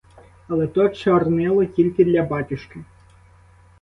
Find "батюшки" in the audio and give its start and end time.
2.23-2.83